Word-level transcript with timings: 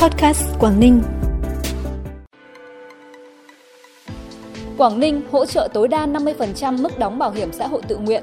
Podcast 0.00 0.42
Quảng 0.58 0.80
Ninh. 0.80 1.02
Quảng 4.78 5.00
Ninh 5.00 5.22
hỗ 5.30 5.46
trợ 5.46 5.68
tối 5.74 5.88
đa 5.88 6.06
50% 6.06 6.82
mức 6.82 6.98
đóng 6.98 7.18
bảo 7.18 7.30
hiểm 7.30 7.52
xã 7.52 7.66
hội 7.66 7.82
tự 7.88 7.96
nguyện. 7.96 8.22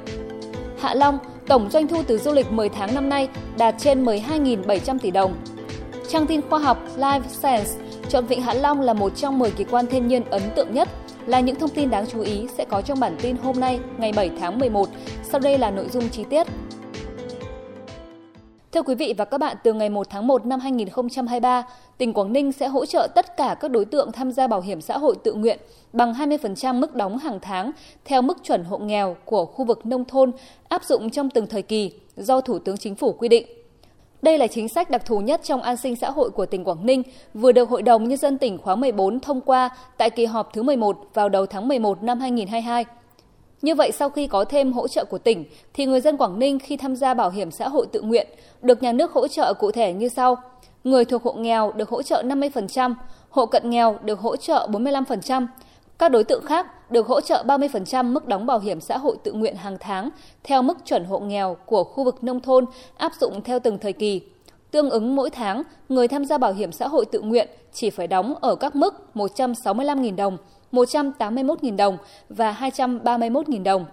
Hạ 0.79 0.93
Long, 0.93 1.19
tổng 1.47 1.69
doanh 1.69 1.87
thu 1.87 2.03
từ 2.07 2.17
du 2.17 2.31
lịch 2.31 2.51
10 2.51 2.69
tháng 2.69 2.95
năm 2.95 3.09
nay 3.09 3.29
đạt 3.57 3.75
trên 3.79 4.05
12.700 4.05 4.99
tỷ 4.99 5.11
đồng. 5.11 5.35
Trang 6.09 6.27
tin 6.27 6.41
khoa 6.49 6.59
học 6.59 6.77
Life 6.97 7.21
Science 7.27 7.71
chọn 8.09 8.25
Vịnh 8.25 8.41
Hạ 8.41 8.53
Long 8.53 8.81
là 8.81 8.93
một 8.93 9.15
trong 9.15 9.39
10 9.39 9.51
kỳ 9.51 9.63
quan 9.63 9.85
thiên 9.87 10.07
nhiên 10.07 10.23
ấn 10.29 10.41
tượng 10.55 10.73
nhất 10.73 10.89
là 11.25 11.39
những 11.39 11.55
thông 11.55 11.69
tin 11.69 11.89
đáng 11.89 12.05
chú 12.11 12.21
ý 12.21 12.47
sẽ 12.57 12.65
có 12.65 12.81
trong 12.81 12.99
bản 12.99 13.17
tin 13.21 13.37
hôm 13.37 13.59
nay 13.59 13.79
ngày 13.97 14.13
7 14.15 14.31
tháng 14.39 14.59
11. 14.59 14.89
Sau 15.23 15.39
đây 15.39 15.57
là 15.57 15.71
nội 15.71 15.89
dung 15.89 16.09
chi 16.09 16.25
tiết. 16.29 16.47
Thưa 18.71 18.81
quý 18.81 18.95
vị 18.95 19.13
và 19.17 19.25
các 19.25 19.37
bạn, 19.37 19.57
từ 19.63 19.73
ngày 19.73 19.89
1 19.89 20.07
tháng 20.09 20.27
1 20.27 20.45
năm 20.45 20.59
2023, 20.59 21.67
tỉnh 21.97 22.13
Quảng 22.13 22.33
Ninh 22.33 22.51
sẽ 22.51 22.67
hỗ 22.67 22.85
trợ 22.85 23.07
tất 23.15 23.37
cả 23.37 23.55
các 23.59 23.71
đối 23.71 23.85
tượng 23.85 24.11
tham 24.11 24.31
gia 24.31 24.47
bảo 24.47 24.61
hiểm 24.61 24.81
xã 24.81 24.97
hội 24.97 25.15
tự 25.23 25.33
nguyện 25.33 25.59
bằng 25.93 26.13
20% 26.13 26.79
mức 26.79 26.95
đóng 26.95 27.17
hàng 27.17 27.39
tháng 27.41 27.71
theo 28.05 28.21
mức 28.21 28.37
chuẩn 28.43 28.63
hộ 28.63 28.77
nghèo 28.77 29.15
của 29.25 29.45
khu 29.45 29.65
vực 29.65 29.85
nông 29.85 30.05
thôn 30.05 30.31
áp 30.67 30.83
dụng 30.83 31.09
trong 31.09 31.29
từng 31.29 31.47
thời 31.47 31.61
kỳ 31.61 31.91
do 32.17 32.41
Thủ 32.41 32.59
tướng 32.59 32.77
Chính 32.77 32.95
phủ 32.95 33.11
quy 33.11 33.27
định. 33.27 33.47
Đây 34.21 34.37
là 34.37 34.47
chính 34.47 34.69
sách 34.69 34.89
đặc 34.89 35.05
thù 35.05 35.19
nhất 35.19 35.41
trong 35.43 35.61
an 35.61 35.77
sinh 35.77 35.95
xã 35.95 36.11
hội 36.11 36.29
của 36.29 36.45
tỉnh 36.45 36.63
Quảng 36.63 36.85
Ninh, 36.85 37.03
vừa 37.33 37.51
được 37.51 37.69
Hội 37.69 37.81
đồng 37.81 38.07
Nhân 38.07 38.17
dân 38.17 38.37
tỉnh 38.37 38.57
khóa 38.57 38.75
14 38.75 39.19
thông 39.19 39.41
qua 39.41 39.69
tại 39.97 40.09
kỳ 40.09 40.25
họp 40.25 40.53
thứ 40.53 40.63
11 40.63 40.97
vào 41.13 41.29
đầu 41.29 41.45
tháng 41.45 41.67
11 41.67 42.03
năm 42.03 42.19
2022. 42.19 42.85
Như 43.61 43.75
vậy, 43.75 43.91
sau 43.91 44.09
khi 44.09 44.27
có 44.27 44.45
thêm 44.45 44.73
hỗ 44.73 44.87
trợ 44.87 45.05
của 45.05 45.17
tỉnh, 45.17 45.45
thì 45.73 45.85
người 45.85 46.01
dân 46.01 46.17
Quảng 46.17 46.39
Ninh 46.39 46.59
khi 46.59 46.77
tham 46.77 46.95
gia 46.95 47.13
bảo 47.13 47.29
hiểm 47.29 47.51
xã 47.51 47.67
hội 47.67 47.87
tự 47.91 48.01
nguyện 48.01 48.27
được 48.61 48.83
nhà 48.83 48.91
nước 48.91 49.11
hỗ 49.11 49.27
trợ 49.27 49.53
cụ 49.53 49.71
thể 49.71 49.93
như 49.93 50.09
sau. 50.09 50.37
Người 50.83 51.05
thuộc 51.05 51.23
hộ 51.23 51.33
nghèo 51.33 51.71
được 51.71 51.89
hỗ 51.89 52.01
trợ 52.01 52.23
50%, 52.23 52.93
hộ 53.29 53.45
cận 53.45 53.69
nghèo 53.69 53.97
được 54.03 54.19
hỗ 54.19 54.35
trợ 54.35 54.67
45%, 54.71 55.47
các 55.97 56.11
đối 56.11 56.23
tượng 56.23 56.45
khác 56.45 56.91
được 56.91 57.07
hỗ 57.07 57.21
trợ 57.21 57.43
30% 57.47 58.05
mức 58.05 58.27
đóng 58.27 58.45
bảo 58.45 58.59
hiểm 58.59 58.81
xã 58.81 58.97
hội 58.97 59.17
tự 59.23 59.33
nguyện 59.33 59.55
hàng 59.55 59.77
tháng 59.79 60.09
theo 60.43 60.61
mức 60.61 60.77
chuẩn 60.85 61.05
hộ 61.05 61.19
nghèo 61.19 61.57
của 61.65 61.83
khu 61.83 62.03
vực 62.03 62.23
nông 62.23 62.39
thôn 62.39 62.65
áp 62.97 63.11
dụng 63.21 63.41
theo 63.41 63.59
từng 63.59 63.77
thời 63.77 63.93
kỳ. 63.93 64.21
Tương 64.71 64.89
ứng 64.89 65.15
mỗi 65.15 65.29
tháng, 65.29 65.63
người 65.89 66.07
tham 66.07 66.25
gia 66.25 66.37
bảo 66.37 66.53
hiểm 66.53 66.71
xã 66.71 66.87
hội 66.87 67.05
tự 67.05 67.21
nguyện 67.21 67.49
chỉ 67.73 67.89
phải 67.89 68.07
đóng 68.07 68.35
ở 68.41 68.55
các 68.55 68.75
mức 68.75 68.93
165.000 69.13 70.15
đồng, 70.15 70.37
181.000 70.71 71.75
đồng 71.75 71.97
và 72.29 72.57
231.000 72.59 73.63
đồng. 73.63 73.85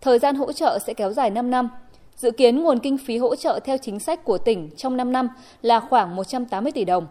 Thời 0.00 0.18
gian 0.18 0.34
hỗ 0.34 0.52
trợ 0.52 0.78
sẽ 0.86 0.94
kéo 0.94 1.12
dài 1.12 1.30
5 1.30 1.50
năm. 1.50 1.68
Dự 2.16 2.30
kiến 2.30 2.62
nguồn 2.62 2.78
kinh 2.78 2.98
phí 2.98 3.18
hỗ 3.18 3.36
trợ 3.36 3.60
theo 3.64 3.76
chính 3.78 4.00
sách 4.00 4.24
của 4.24 4.38
tỉnh 4.38 4.70
trong 4.76 4.96
5 4.96 5.12
năm 5.12 5.28
là 5.62 5.80
khoảng 5.80 6.16
180 6.16 6.72
tỷ 6.72 6.84
đồng. 6.84 7.06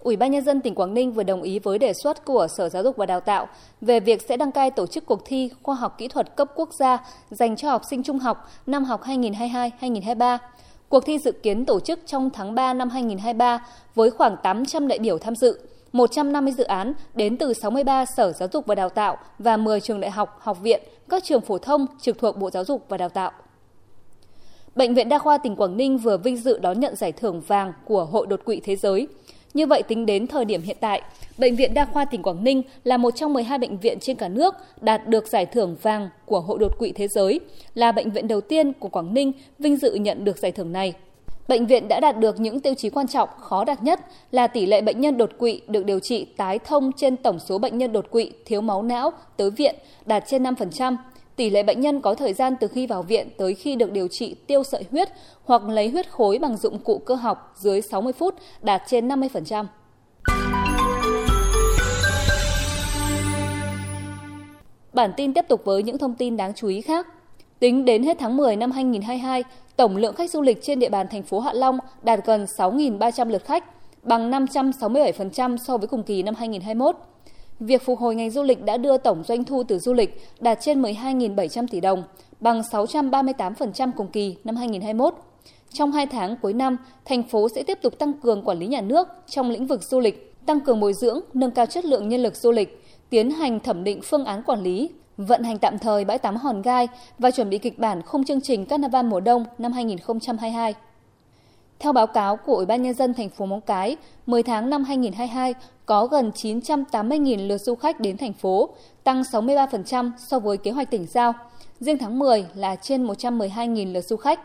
Ủy 0.00 0.16
ban 0.16 0.30
nhân 0.30 0.44
dân 0.44 0.60
tỉnh 0.60 0.74
Quảng 0.74 0.94
Ninh 0.94 1.12
vừa 1.12 1.22
đồng 1.22 1.42
ý 1.42 1.58
với 1.58 1.78
đề 1.78 1.92
xuất 1.92 2.24
của 2.24 2.46
Sở 2.56 2.68
Giáo 2.68 2.82
dục 2.82 2.96
và 2.96 3.06
Đào 3.06 3.20
tạo 3.20 3.48
về 3.80 4.00
việc 4.00 4.22
sẽ 4.28 4.36
đăng 4.36 4.52
cai 4.52 4.70
tổ 4.70 4.86
chức 4.86 5.06
cuộc 5.06 5.22
thi 5.24 5.50
khoa 5.62 5.74
học 5.74 5.94
kỹ 5.98 6.08
thuật 6.08 6.36
cấp 6.36 6.50
quốc 6.54 6.72
gia 6.72 6.98
dành 7.30 7.56
cho 7.56 7.70
học 7.70 7.82
sinh 7.90 8.02
trung 8.02 8.18
học 8.18 8.50
năm 8.66 8.84
học 8.84 9.02
2022-2023. 9.04 10.38
Cuộc 10.88 11.00
thi 11.06 11.18
dự 11.18 11.32
kiến 11.32 11.64
tổ 11.64 11.80
chức 11.80 12.00
trong 12.06 12.30
tháng 12.30 12.54
3 12.54 12.74
năm 12.74 12.90
2023 12.90 13.66
với 13.94 14.10
khoảng 14.10 14.36
800 14.42 14.88
đại 14.88 14.98
biểu 14.98 15.18
tham 15.18 15.36
dự. 15.36 15.60
150 15.96 16.52
dự 16.52 16.64
án 16.64 16.94
đến 17.14 17.36
từ 17.36 17.52
63 17.54 18.04
sở 18.06 18.32
giáo 18.32 18.48
dục 18.52 18.66
và 18.66 18.74
đào 18.74 18.88
tạo 18.88 19.16
và 19.38 19.56
10 19.56 19.80
trường 19.80 20.00
đại 20.00 20.10
học, 20.10 20.38
học 20.40 20.58
viện, 20.62 20.82
các 21.08 21.24
trường 21.24 21.40
phổ 21.40 21.58
thông 21.58 21.86
trực 22.00 22.18
thuộc 22.18 22.36
Bộ 22.36 22.50
Giáo 22.50 22.64
dục 22.64 22.84
và 22.88 22.96
Đào 22.96 23.08
tạo. 23.08 23.30
Bệnh 24.74 24.94
viện 24.94 25.08
Đa 25.08 25.18
khoa 25.18 25.38
tỉnh 25.38 25.56
Quảng 25.56 25.76
Ninh 25.76 25.98
vừa 25.98 26.16
vinh 26.16 26.36
dự 26.36 26.58
đón 26.58 26.80
nhận 26.80 26.96
giải 26.96 27.12
thưởng 27.12 27.40
vàng 27.40 27.72
của 27.84 28.04
Hội 28.04 28.26
đột 28.26 28.44
quỵ 28.44 28.60
thế 28.60 28.76
giới. 28.76 29.08
Như 29.54 29.66
vậy, 29.66 29.82
tính 29.82 30.06
đến 30.06 30.26
thời 30.26 30.44
điểm 30.44 30.62
hiện 30.62 30.76
tại, 30.80 31.02
Bệnh 31.38 31.56
viện 31.56 31.74
Đa 31.74 31.84
khoa 31.84 32.04
tỉnh 32.04 32.22
Quảng 32.22 32.44
Ninh 32.44 32.62
là 32.84 32.96
một 32.96 33.10
trong 33.10 33.32
12 33.32 33.58
bệnh 33.58 33.78
viện 33.78 33.98
trên 34.00 34.16
cả 34.16 34.28
nước 34.28 34.54
đạt 34.80 35.08
được 35.08 35.26
giải 35.26 35.46
thưởng 35.46 35.76
vàng 35.82 36.08
của 36.24 36.40
Hội 36.40 36.58
đột 36.58 36.78
quỵ 36.78 36.92
thế 36.92 37.08
giới, 37.08 37.40
là 37.74 37.92
bệnh 37.92 38.10
viện 38.10 38.28
đầu 38.28 38.40
tiên 38.40 38.72
của 38.72 38.88
Quảng 38.88 39.14
Ninh 39.14 39.32
vinh 39.58 39.76
dự 39.76 39.94
nhận 39.94 40.24
được 40.24 40.38
giải 40.38 40.52
thưởng 40.52 40.72
này. 40.72 40.94
Bệnh 41.48 41.66
viện 41.66 41.88
đã 41.88 42.00
đạt 42.00 42.18
được 42.18 42.40
những 42.40 42.60
tiêu 42.60 42.74
chí 42.74 42.90
quan 42.90 43.08
trọng 43.08 43.28
khó 43.40 43.64
đạt 43.64 43.82
nhất 43.82 44.00
là 44.30 44.46
tỷ 44.46 44.66
lệ 44.66 44.80
bệnh 44.80 45.00
nhân 45.00 45.16
đột 45.16 45.30
quỵ 45.38 45.60
được 45.68 45.84
điều 45.84 46.00
trị 46.00 46.24
tái 46.36 46.58
thông 46.58 46.92
trên 46.92 47.16
tổng 47.16 47.38
số 47.38 47.58
bệnh 47.58 47.78
nhân 47.78 47.92
đột 47.92 48.10
quỵ 48.10 48.32
thiếu 48.44 48.60
máu 48.60 48.82
não 48.82 49.12
tới 49.36 49.50
viện 49.50 49.74
đạt 50.06 50.24
trên 50.26 50.42
5%, 50.42 50.96
tỷ 51.36 51.50
lệ 51.50 51.62
bệnh 51.62 51.80
nhân 51.80 52.00
có 52.00 52.14
thời 52.14 52.32
gian 52.32 52.54
từ 52.60 52.68
khi 52.68 52.86
vào 52.86 53.02
viện 53.02 53.28
tới 53.38 53.54
khi 53.54 53.76
được 53.76 53.92
điều 53.92 54.08
trị 54.08 54.34
tiêu 54.46 54.62
sợi 54.64 54.84
huyết 54.90 55.08
hoặc 55.44 55.68
lấy 55.68 55.88
huyết 55.88 56.10
khối 56.10 56.38
bằng 56.38 56.56
dụng 56.56 56.78
cụ 56.78 56.98
cơ 56.98 57.14
học 57.14 57.54
dưới 57.56 57.80
60 57.80 58.12
phút 58.12 58.34
đạt 58.62 58.82
trên 58.86 59.08
50%. 59.08 59.64
Bản 64.92 65.10
tin 65.16 65.34
tiếp 65.34 65.44
tục 65.48 65.60
với 65.64 65.82
những 65.82 65.98
thông 65.98 66.14
tin 66.14 66.36
đáng 66.36 66.52
chú 66.54 66.68
ý 66.68 66.80
khác. 66.80 67.06
Tính 67.58 67.84
đến 67.84 68.02
hết 68.02 68.16
tháng 68.20 68.36
10 68.36 68.56
năm 68.56 68.70
2022, 68.70 69.44
tổng 69.76 69.96
lượng 69.96 70.14
khách 70.14 70.30
du 70.30 70.42
lịch 70.42 70.62
trên 70.62 70.78
địa 70.78 70.88
bàn 70.88 71.06
thành 71.10 71.22
phố 71.22 71.40
Hạ 71.40 71.52
Long 71.52 71.78
đạt 72.02 72.26
gần 72.26 72.46
6.300 72.58 73.28
lượt 73.28 73.44
khách, 73.44 73.64
bằng 74.02 74.30
567% 74.30 75.56
so 75.56 75.76
với 75.76 75.88
cùng 75.88 76.02
kỳ 76.02 76.22
năm 76.22 76.34
2021. 76.34 76.96
Việc 77.60 77.82
phục 77.82 77.98
hồi 77.98 78.14
ngành 78.14 78.30
du 78.30 78.42
lịch 78.42 78.64
đã 78.64 78.76
đưa 78.76 78.96
tổng 78.96 79.22
doanh 79.24 79.44
thu 79.44 79.62
từ 79.68 79.78
du 79.78 79.92
lịch 79.92 80.20
đạt 80.40 80.58
trên 80.60 80.82
12.700 80.82 81.66
tỷ 81.70 81.80
đồng, 81.80 82.02
bằng 82.40 82.60
638% 82.60 83.90
cùng 83.96 84.08
kỳ 84.08 84.36
năm 84.44 84.56
2021. 84.56 85.14
Trong 85.72 85.92
hai 85.92 86.06
tháng 86.06 86.36
cuối 86.42 86.52
năm, 86.52 86.76
thành 87.04 87.22
phố 87.22 87.48
sẽ 87.54 87.62
tiếp 87.62 87.78
tục 87.82 87.98
tăng 87.98 88.12
cường 88.12 88.42
quản 88.42 88.58
lý 88.58 88.66
nhà 88.66 88.80
nước 88.80 89.08
trong 89.26 89.50
lĩnh 89.50 89.66
vực 89.66 89.82
du 89.82 90.00
lịch, 90.00 90.46
tăng 90.46 90.60
cường 90.60 90.80
bồi 90.80 90.92
dưỡng, 90.92 91.20
nâng 91.34 91.50
cao 91.50 91.66
chất 91.66 91.84
lượng 91.84 92.08
nhân 92.08 92.22
lực 92.22 92.36
du 92.36 92.52
lịch, 92.52 92.84
tiến 93.10 93.30
hành 93.30 93.60
thẩm 93.60 93.84
định 93.84 94.00
phương 94.04 94.24
án 94.24 94.42
quản 94.42 94.62
lý, 94.62 94.90
vận 95.16 95.42
hành 95.42 95.58
tạm 95.58 95.78
thời 95.78 96.04
bãi 96.04 96.18
tắm 96.18 96.36
Hòn 96.36 96.62
Gai 96.62 96.88
và 97.18 97.30
chuẩn 97.30 97.50
bị 97.50 97.58
kịch 97.58 97.78
bản 97.78 98.02
khung 98.02 98.24
chương 98.24 98.40
trình 98.40 98.66
Carnival 98.66 99.06
mùa 99.06 99.20
đông 99.20 99.44
năm 99.58 99.72
2022. 99.72 100.74
Theo 101.78 101.92
báo 101.92 102.06
cáo 102.06 102.36
của 102.36 102.54
Ủy 102.54 102.66
ban 102.66 102.82
nhân 102.82 102.94
dân 102.94 103.14
thành 103.14 103.28
phố 103.28 103.46
Móng 103.46 103.60
Cái, 103.60 103.96
10 104.26 104.42
tháng 104.42 104.70
năm 104.70 104.84
2022 104.84 105.54
có 105.86 106.06
gần 106.06 106.30
980.000 106.34 107.46
lượt 107.46 107.58
du 107.58 107.74
khách 107.74 108.00
đến 108.00 108.16
thành 108.16 108.32
phố, 108.32 108.68
tăng 109.04 109.22
63% 109.22 110.10
so 110.18 110.38
với 110.38 110.56
kế 110.56 110.70
hoạch 110.70 110.90
tỉnh 110.90 111.06
giao. 111.06 111.32
Riêng 111.80 111.98
tháng 111.98 112.18
10 112.18 112.46
là 112.54 112.76
trên 112.76 113.06
112.000 113.06 113.92
lượt 113.92 114.04
du 114.04 114.16
khách. 114.16 114.40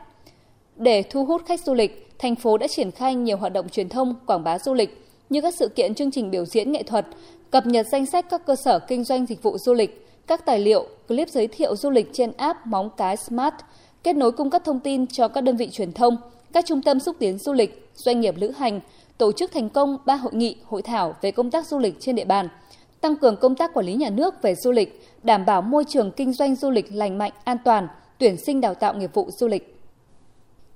Để 0.76 1.04
thu 1.04 1.26
hút 1.26 1.42
khách 1.46 1.64
du 1.64 1.74
lịch, 1.74 2.10
thành 2.20 2.36
phố 2.36 2.58
đã 2.58 2.68
triển 2.68 2.92
khai 2.92 3.16
nhiều 3.16 3.38
hoạt 3.38 3.54
động 3.54 3.70
truyền 3.70 3.90
thông, 3.90 4.16
quảng 4.26 4.44
bá 4.44 4.60
du 4.60 4.74
lịch 4.74 5.08
như 5.30 5.42
các 5.42 5.54
sự 5.56 5.68
kiện 5.68 5.96
chương 5.96 6.12
trình 6.12 6.32
biểu 6.32 6.46
diễn 6.46 6.72
nghệ 6.72 6.84
thuật, 6.84 7.08
cập 7.52 7.66
nhật 7.66 7.88
danh 7.92 8.06
sách 8.06 8.26
các 8.30 8.46
cơ 8.46 8.56
sở 8.56 8.80
kinh 8.80 9.04
doanh 9.04 9.26
dịch 9.26 9.44
vụ 9.44 9.58
du 9.58 9.74
lịch, 9.74 10.08
các 10.32 10.46
tài 10.46 10.60
liệu, 10.60 10.88
clip 11.08 11.30
giới 11.30 11.48
thiệu 11.48 11.76
du 11.76 11.90
lịch 11.90 12.10
trên 12.14 12.32
app 12.38 12.66
Móng 12.66 12.90
Cái 12.98 13.18
Smart, 13.18 13.54
kết 14.04 14.16
nối 14.16 14.32
cung 14.32 14.50
cấp 14.50 14.62
thông 14.66 14.80
tin 14.80 15.08
cho 15.08 15.28
các 15.28 15.42
đơn 15.42 15.58
vị 15.58 15.70
truyền 15.72 15.92
thông, 15.92 16.18
các 16.54 16.66
trung 16.68 16.82
tâm 16.82 17.00
xúc 17.00 17.16
tiến 17.20 17.38
du 17.38 17.54
lịch, 17.54 17.90
doanh 17.96 18.20
nghiệp 18.20 18.36
lữ 18.38 18.52
hành, 18.52 18.80
tổ 19.18 19.32
chức 19.32 19.52
thành 19.52 19.70
công 19.70 19.98
3 20.06 20.16
hội 20.16 20.34
nghị, 20.34 20.56
hội 20.66 20.82
thảo 20.82 21.16
về 21.22 21.32
công 21.32 21.52
tác 21.52 21.68
du 21.68 21.80
lịch 21.80 22.00
trên 22.00 22.16
địa 22.16 22.26
bàn, 22.26 22.48
tăng 23.02 23.16
cường 23.16 23.36
công 23.38 23.56
tác 23.56 23.74
quản 23.74 23.86
lý 23.86 23.94
nhà 23.94 24.10
nước 24.10 24.42
về 24.42 24.56
du 24.56 24.72
lịch, 24.72 25.02
đảm 25.24 25.46
bảo 25.46 25.62
môi 25.62 25.86
trường 25.86 26.12
kinh 26.12 26.34
doanh 26.34 26.56
du 26.56 26.70
lịch 26.70 26.86
lành 26.94 27.18
mạnh, 27.18 27.32
an 27.44 27.58
toàn, 27.66 27.88
tuyển 28.18 28.38
sinh 28.38 28.62
đào 28.62 28.74
tạo 28.74 28.94
nghiệp 28.94 29.14
vụ 29.14 29.30
du 29.32 29.48
lịch. 29.48 29.78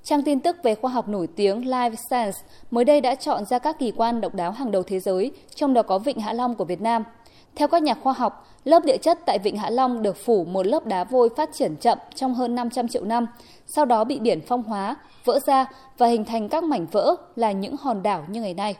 Trang 0.03 0.23
tin 0.23 0.39
tức 0.39 0.55
về 0.63 0.75
khoa 0.75 0.91
học 0.91 1.07
nổi 1.07 1.27
tiếng 1.35 1.61
Life 1.61 1.95
Science 2.09 2.37
mới 2.72 2.85
đây 2.85 3.01
đã 3.01 3.16
chọn 3.16 3.45
ra 3.45 3.59
các 3.59 3.79
kỳ 3.79 3.91
quan 3.91 4.22
độc 4.22 4.35
đáo 4.35 4.51
hàng 4.51 4.72
đầu 4.72 4.83
thế 4.83 4.99
giới, 4.99 5.31
trong 5.55 5.73
đó 5.73 5.83
có 5.83 5.99
Vịnh 5.99 6.19
Hạ 6.19 6.33
Long 6.33 6.55
của 6.55 6.66
Việt 6.66 6.81
Nam. 6.81 7.03
Theo 7.55 7.67
các 7.67 7.83
nhà 7.83 7.93
khoa 7.93 8.13
học, 8.13 8.47
lớp 8.63 8.85
địa 8.85 8.97
chất 8.97 9.19
tại 9.25 9.39
Vịnh 9.39 9.57
Hạ 9.57 9.69
Long 9.69 10.01
được 10.01 10.17
phủ 10.25 10.45
một 10.45 10.67
lớp 10.67 10.85
đá 10.85 11.03
vôi 11.03 11.29
phát 11.38 11.49
triển 11.53 11.75
chậm 11.75 11.97
trong 12.16 12.33
hơn 12.33 12.55
500 12.55 12.88
triệu 12.88 13.03
năm, 13.03 13.27
sau 13.67 13.85
đó 13.85 14.03
bị 14.03 14.19
biển 14.19 14.39
phong 14.47 14.63
hóa, 14.63 14.95
vỡ 15.25 15.39
ra 15.45 15.66
và 15.97 16.07
hình 16.07 16.25
thành 16.25 16.49
các 16.49 16.63
mảnh 16.63 16.85
vỡ 16.91 17.16
là 17.35 17.51
những 17.51 17.75
hòn 17.79 18.03
đảo 18.03 18.25
như 18.27 18.41
ngày 18.41 18.53
nay. 18.53 18.75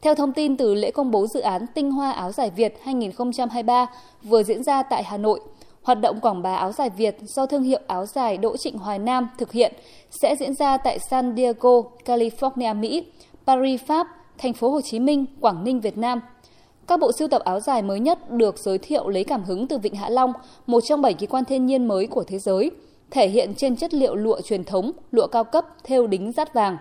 Theo 0.00 0.14
thông 0.14 0.32
tin 0.32 0.56
từ 0.56 0.74
lễ 0.74 0.90
công 0.90 1.10
bố 1.10 1.26
dự 1.26 1.40
án 1.40 1.66
Tinh 1.74 1.90
hoa 1.90 2.12
áo 2.12 2.32
giải 2.32 2.50
Việt 2.50 2.78
2023 2.82 3.86
vừa 4.22 4.42
diễn 4.42 4.62
ra 4.62 4.82
tại 4.82 5.02
Hà 5.02 5.16
Nội, 5.16 5.40
hoạt 5.82 6.00
động 6.00 6.20
quảng 6.20 6.42
bá 6.42 6.54
áo 6.54 6.72
dài 6.72 6.90
Việt 6.90 7.16
do 7.22 7.46
thương 7.46 7.62
hiệu 7.62 7.80
áo 7.86 8.06
dài 8.06 8.36
Đỗ 8.36 8.56
Trịnh 8.56 8.78
Hoài 8.78 8.98
Nam 8.98 9.28
thực 9.38 9.52
hiện 9.52 9.72
sẽ 10.10 10.36
diễn 10.40 10.54
ra 10.54 10.76
tại 10.76 10.98
San 11.10 11.36
Diego, 11.36 11.82
California, 12.04 12.80
Mỹ, 12.80 13.06
Paris, 13.46 13.80
Pháp, 13.86 14.06
thành 14.38 14.52
phố 14.52 14.70
Hồ 14.70 14.80
Chí 14.80 14.98
Minh, 14.98 15.26
Quảng 15.40 15.64
Ninh, 15.64 15.80
Việt 15.80 15.98
Nam. 15.98 16.20
Các 16.86 17.00
bộ 17.00 17.12
sưu 17.12 17.28
tập 17.28 17.42
áo 17.44 17.60
dài 17.60 17.82
mới 17.82 18.00
nhất 18.00 18.30
được 18.30 18.58
giới 18.58 18.78
thiệu 18.78 19.08
lấy 19.08 19.24
cảm 19.24 19.44
hứng 19.44 19.66
từ 19.66 19.78
Vịnh 19.78 19.94
Hạ 19.94 20.08
Long, 20.08 20.32
một 20.66 20.80
trong 20.80 21.02
bảy 21.02 21.14
kỳ 21.14 21.26
quan 21.26 21.44
thiên 21.44 21.66
nhiên 21.66 21.88
mới 21.88 22.06
của 22.06 22.24
thế 22.24 22.38
giới– 22.38 22.70
thể 23.10 23.28
hiện 23.28 23.54
trên 23.54 23.76
chất 23.76 23.94
liệu 23.94 24.14
lụa 24.14 24.40
truyền 24.40 24.64
thống, 24.64 24.92
lụa 25.10 25.26
cao 25.26 25.44
cấp 25.44 25.66
theo 25.84 26.06
đính 26.06 26.32
rát 26.32 26.54
vàng. 26.54 26.76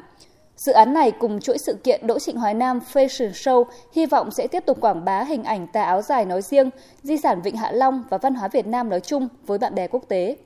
Dự 0.58 0.72
án 0.72 0.94
này 0.94 1.12
cùng 1.12 1.40
chuỗi 1.40 1.58
sự 1.58 1.78
kiện 1.84 2.08
Đỗ 2.08 2.20
Trịnh 2.20 2.38
Hoài 2.38 2.54
Nam 2.54 2.80
Fashion 2.94 3.32
Show 3.32 3.64
hy 3.94 4.06
vọng 4.06 4.32
sẽ 4.32 4.48
tiếp 4.48 4.64
tục 4.66 4.82
quảng 4.82 5.06
bá 5.06 5.24
hình 5.24 5.44
ảnh 5.44 5.68
tà 5.68 5.84
áo 5.84 6.02
dài 6.02 6.26
nói 6.26 6.42
riêng, 6.42 6.70
di 7.04 7.18
sản 7.18 7.42
Vịnh 7.42 7.58
Hạ 7.58 7.72
Long 7.72 8.04
và 8.10 8.18
văn 8.18 8.36
hóa 8.36 8.48
Việt 8.48 8.68
Nam 8.68 8.90
nói 8.90 9.00
chung 9.00 9.28
với 9.46 9.58
bạn 9.58 9.76
bè 9.76 9.88
quốc 9.88 10.04
tế. 10.08 10.38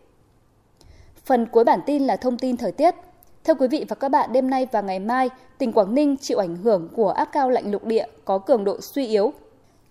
Phần 1.25 1.45
cuối 1.45 1.63
bản 1.63 1.79
tin 1.85 2.07
là 2.07 2.15
thông 2.15 2.37
tin 2.37 2.57
thời 2.57 2.71
tiết. 2.71 2.95
Thưa 3.43 3.53
quý 3.53 3.67
vị 3.67 3.85
và 3.87 3.95
các 3.95 4.09
bạn, 4.09 4.33
đêm 4.33 4.49
nay 4.49 4.67
và 4.71 4.81
ngày 4.81 4.99
mai, 4.99 5.29
tỉnh 5.57 5.73
Quảng 5.73 5.95
Ninh 5.95 6.17
chịu 6.17 6.37
ảnh 6.37 6.55
hưởng 6.55 6.89
của 6.95 7.09
áp 7.09 7.25
cao 7.25 7.49
lạnh 7.49 7.71
lục 7.71 7.85
địa 7.85 8.05
có 8.25 8.37
cường 8.37 8.63
độ 8.63 8.81
suy 8.81 9.07
yếu. 9.07 9.33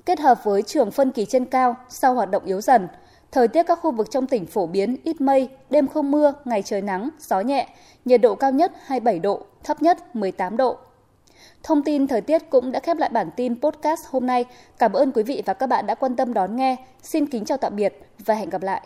Kết 0.08 0.20
hợp 0.20 0.44
với 0.44 0.62
trường 0.62 0.90
phân 0.90 1.10
kỳ 1.10 1.24
trên 1.24 1.44
cao 1.44 1.76
sau 1.88 2.14
hoạt 2.14 2.30
động 2.30 2.44
yếu 2.44 2.60
dần, 2.60 2.88
thời 3.32 3.48
tiết 3.48 3.62
các 3.62 3.78
khu 3.82 3.90
vực 3.90 4.10
trong 4.10 4.26
tỉnh 4.26 4.46
phổ 4.46 4.66
biến 4.66 4.96
ít 5.04 5.20
mây, 5.20 5.48
đêm 5.70 5.88
không 5.88 6.10
mưa, 6.10 6.34
ngày 6.44 6.62
trời 6.62 6.82
nắng, 6.82 7.08
gió 7.20 7.40
nhẹ, 7.40 7.68
nhiệt 8.04 8.20
độ 8.20 8.34
cao 8.34 8.52
nhất 8.52 8.72
27 8.84 9.18
độ, 9.18 9.42
thấp 9.64 9.82
nhất 9.82 10.16
18 10.16 10.56
độ. 10.56 10.76
Thông 11.62 11.82
tin 11.82 12.06
thời 12.06 12.20
tiết 12.20 12.50
cũng 12.50 12.72
đã 12.72 12.80
khép 12.80 12.96
lại 12.96 13.10
bản 13.12 13.30
tin 13.36 13.60
podcast 13.60 14.06
hôm 14.06 14.26
nay. 14.26 14.44
Cảm 14.78 14.92
ơn 14.92 15.12
quý 15.12 15.22
vị 15.22 15.42
và 15.46 15.54
các 15.54 15.66
bạn 15.66 15.86
đã 15.86 15.94
quan 15.94 16.16
tâm 16.16 16.34
đón 16.34 16.56
nghe. 16.56 16.76
Xin 17.02 17.26
kính 17.26 17.44
chào 17.44 17.58
tạm 17.58 17.76
biệt 17.76 17.98
và 18.18 18.34
hẹn 18.34 18.50
gặp 18.50 18.62
lại. 18.62 18.82